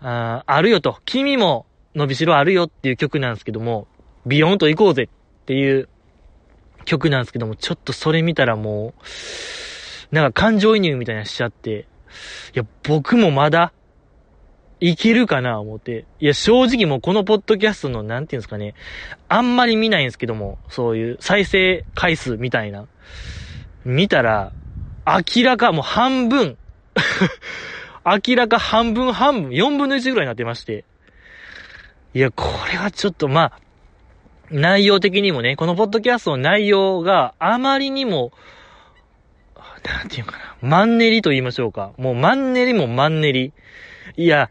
[0.00, 0.98] ああるよと。
[1.04, 3.88] 君も伸びしろあるよっていう曲なんですけども、
[4.26, 5.88] ビヨンと行こうぜっていう
[6.84, 8.94] 曲なんですけども、ちょっとそれ見たらも
[10.12, 11.86] う、なんか感情移入みたいなしちゃって、
[12.54, 13.72] いや、僕もまだ、
[14.80, 16.06] いけるかな思って。
[16.20, 18.74] いや、正直もうこのポッドキャストの、なんていうんですかね。
[19.28, 22.86] あんまり見ないんですけども、そういう再生回数みたいな。
[23.84, 24.52] 見たら、
[25.06, 26.56] 明らかもう半分
[28.04, 30.84] 明らか半分半分、4分の1ぐらいになってまして。
[32.14, 33.60] いや、これはちょっと、まあ、
[34.50, 38.32] 内容的にもね、このポッドキャストの内容があまりにも、
[39.84, 41.92] なんていうかな、マンネリと言いましょうか。
[41.98, 43.52] もうマンネリもマンネリ。
[44.16, 44.50] いや、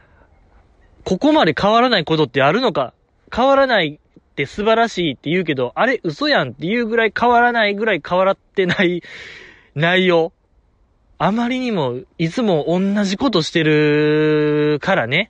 [1.04, 2.94] ここまで変わらないことってあるのか？
[3.34, 9.02] 変わらないって素晴らしいって言うけど、あれ嘘やんっていうぐらい変わらないぐらい変わらってない
[9.76, 10.34] 内容。
[11.18, 15.30] あまりにも、いつも同じことしてるからね。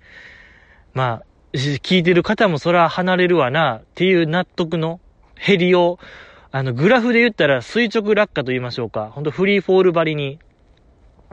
[0.94, 5.00] まあ、聞いてる方もそら離れるわなっていう納得の
[5.44, 5.98] 減りを、
[6.52, 9.10] あの、グラフで言ったら垂直落下と言いましょうか。
[9.12, 10.38] ほんとフリーフォール張りに、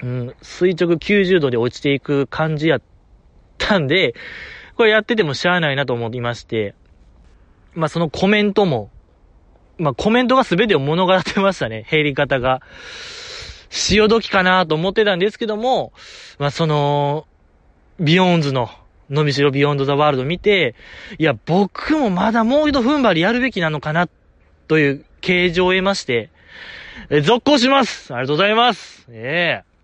[0.03, 2.83] うん、垂直90度で落ちていく感じやっ
[3.59, 4.15] たんで、
[4.77, 6.75] これやっててもしゃあないなと思いまして、
[7.75, 8.91] まあそのコメントも、
[9.79, 12.63] まあコメントが全てを物語ってましたね、減り方が。
[13.69, 15.93] 潮時かなと思ってたんですけども、
[16.39, 17.27] まあその、
[17.99, 18.71] BEYOOOOONDS の、
[19.09, 20.75] 伸びしろ Beyond the World 見て、
[21.19, 24.09] いや、僕もまだもう一度踏ん張りやるべきなのかな、
[24.67, 26.31] という啓示を得まして、
[27.11, 28.13] え、続行します。
[28.13, 29.07] ありがとうございます。
[29.11, 29.76] ええ。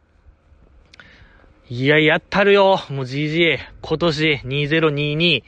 [1.74, 5.42] いや、やったるよもう GG、今年2022、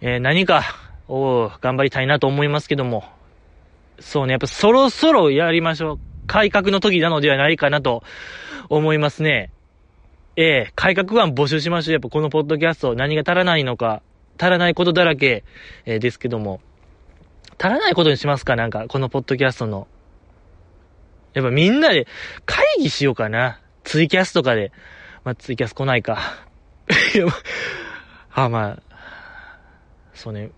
[0.00, 0.64] えー、何か、
[1.06, 3.04] お頑張りたいなと思いますけども、
[4.00, 5.98] そうね、やっぱそろそろやりましょう。
[6.26, 8.02] 改革の時なのではないかなと
[8.68, 9.52] 思いますね。
[10.34, 11.92] ええ改革案募集しましょう。
[11.92, 14.02] やっぱこのポッドキャスト何が足らないのか、
[14.36, 15.44] 足らないことだらけ、
[15.84, 16.60] えー、ですけども、
[17.56, 18.56] 足らないことにしますか？
[18.56, 19.86] なんか、このポッドキャストの。
[21.34, 22.08] やっぱみんなで
[22.46, 23.60] 会議しようかな。
[23.84, 24.72] ツイキャスとかで。
[25.24, 26.18] まあ、ツイキャス来ないか。
[28.32, 28.82] あ、まあ、
[30.14, 30.50] そうね。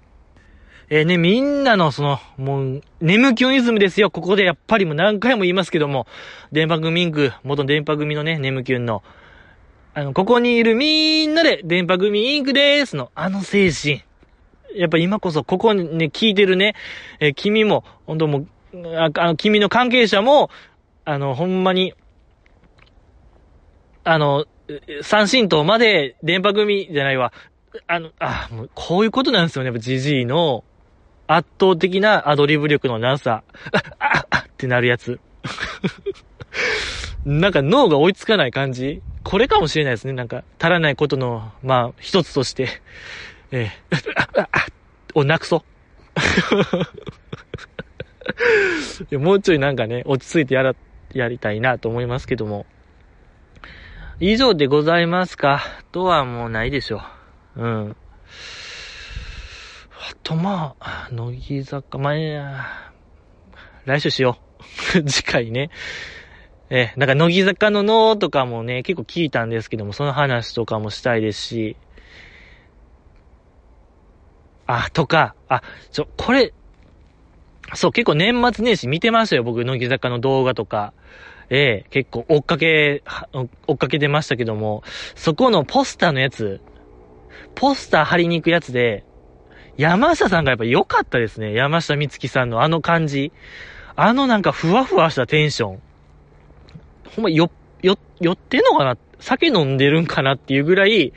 [0.89, 4.11] えー、ね、みんなのその、もう、眠気オイズムですよ。
[4.11, 6.07] ここでやっぱりもう何回も言いますけども、
[6.53, 9.03] 電波組インク、元電波組のね、眠気の、
[9.95, 14.03] あの、ここにいるみんなで電波組インクでーすの、あの精神。
[14.75, 16.75] やっぱ今こそ、ここにね、聞いてるね、
[17.21, 18.47] えー、君も、本当もう、
[18.97, 20.51] ああの、君の関係者も、
[21.05, 21.95] あの、ほんまに、
[24.05, 24.47] あの、
[25.03, 27.33] 三神道まで電波組じゃないわ。
[27.87, 29.69] あの、あ、もう、こういうことなんですよね。
[29.69, 30.65] やっぱジジイの
[31.27, 33.43] 圧倒的なアドリブ力のなさ。
[33.73, 35.21] あ、あ、あってなるやつ。
[37.25, 40.13] なんか脳が追いつかない感じこれかもしれないですね。
[40.13, 42.69] なんか、足らないことの、まあ、一つとして、
[43.53, 45.65] えー、をなくそ
[49.11, 49.19] う。
[49.19, 50.75] もうちょいなんかね、落ち着いてやら、
[51.15, 52.67] やりたいなと思いますけども。
[54.25, 57.03] 以上でございますかとはもうないでしょ
[57.57, 57.61] う。
[57.61, 57.97] うん。
[59.91, 62.93] あとまあ、乃木坂、まあ、
[63.85, 64.39] 来週しよ
[64.95, 65.03] う。
[65.11, 65.71] 次回ね。
[66.71, 71.77] え、なんか乃木坂の脳とかもね、結構聞いたんですけども、その話とかもしたいですし、
[74.69, 76.55] あ、とか、あ、ちょ、これ、
[77.75, 80.93] そう、結構年末年始見てましたよ、僕、乃木坂の動画とか。
[81.55, 83.03] え結構追っかけ、
[83.67, 84.83] 追っかけてましたけども、
[85.15, 86.63] そこのポスターのやつ、
[87.55, 89.05] ポスター貼りに行くやつで、
[89.77, 91.53] 山下さんがやっぱ良かったですね。
[91.53, 93.33] 山下美月さんのあの感じ。
[93.97, 95.83] あのなんかふわふわしたテンション。
[97.17, 97.51] ほんま、よ、
[97.83, 98.97] よ、酔ってんのかな？
[99.19, 101.13] 酒飲んでるんかなっていうぐらい、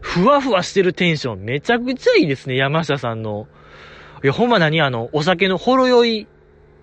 [0.00, 3.48] ふわふわしてるテンション、めちゃくちゃいいですね、山下さんの。
[4.22, 4.80] いや、ほんま何？
[4.80, 6.26] あの、お酒のほろ酔い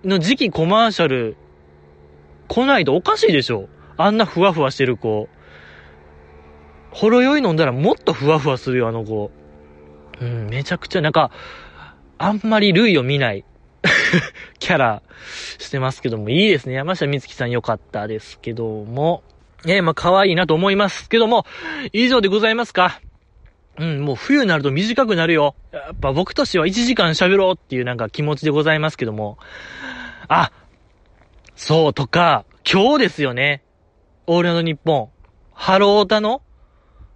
[0.04, 1.36] の時期コマーシャル、
[2.52, 3.70] 来ないとおかしいでしょ。
[3.96, 5.30] あんなふわふわしてる子。
[6.90, 9.30] ほろ酔い飲んだらもっとふわふわするよ、あの子。
[10.20, 11.30] うん、めちゃくちゃ、なんか、
[12.18, 13.46] あんまり類を見ない。
[14.60, 15.02] キャラ
[15.58, 16.74] してますけども、いいですね。
[16.74, 19.22] 山下美月さん良かったですけども、
[19.66, 21.46] えー、まあ、可愛いなと思いますけども、
[21.94, 23.00] 以上でございますか
[23.78, 25.54] うん、もう冬になると短くなるよ。
[25.72, 29.38] やっぱ僕としては1時間喋ろうっていうなんか気持ちでございますけども。
[30.28, 30.52] あ、
[31.54, 33.62] そうとか、今日ですよね。
[34.26, 35.08] オールナイトニッポン。
[35.52, 36.42] ハロータの？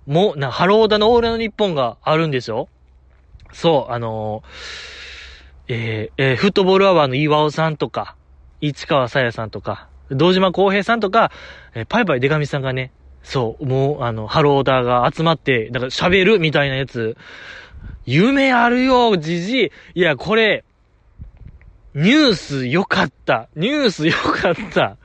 [0.06, 2.68] も、な、ハロータのオールナイトニッポンがあるんでしょ
[3.52, 8.14] そう、あのー、えー、えー、フットボールアワーの岩尾さんとか、
[8.60, 11.32] 市川さやさんとか、道島公平さんとか、
[11.74, 17.16] えー、パイパイデカミさんがね、そう、もう、あの、ハローダーが集まって、だから喋るみたいなやつ、
[18.04, 20.00] 夢あるよ、じじい。
[20.00, 20.64] いや、これ、
[21.96, 23.48] ニュース良かった。
[23.56, 24.98] ニュース良かった。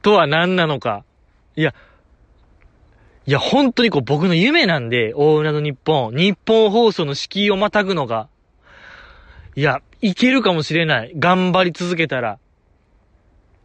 [0.00, 1.04] とは何なのか。
[1.56, 1.74] いや、
[3.26, 8.28] いや、本当にこう僕の夢なんで、大浦の日本、日本放送の敷居をまたぐのが。
[9.56, 11.12] いや、いけるかもしれない。
[11.18, 12.38] 頑張り続けたら。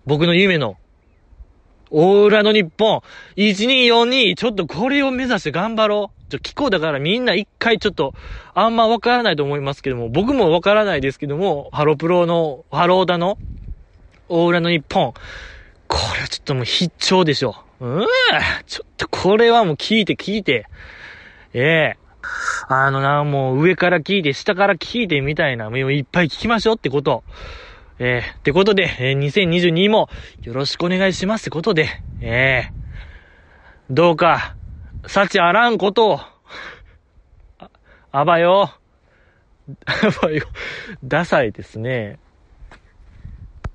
[0.06, 0.76] 僕の夢の
[1.90, 3.02] 大浦の日本、
[3.38, 6.17] 1242、ちょっとこれを目指して頑張ろう。
[6.30, 8.14] ちょ、聞こうだからみんな一回ちょっと、
[8.54, 13.38] あんまわからないと思いますけども、僕もわからないですけども、ハロプロの、ハローダの、
[14.30, 15.14] 大浦の日本、
[15.88, 17.56] これはちょっともう必聴でしょ。
[17.80, 18.08] うん、
[18.66, 20.68] ちょっとこれはもう聞いて聞いて、
[21.54, 21.98] ええ。
[22.68, 27.24] ー、あのな、もう上から聞いて、下から聞いてみたいな、もういっぱい聞きましょうってこと。
[28.00, 30.10] えー、ってことで、えー、2022も
[30.44, 31.88] よろしくお願いしますってことで、
[32.22, 34.57] えー、どうか、
[35.08, 36.20] 幸あらんことを、
[37.60, 37.70] あ、
[38.12, 38.72] あばよ、
[39.86, 40.46] あばよ、
[41.04, 42.20] ダサいですね。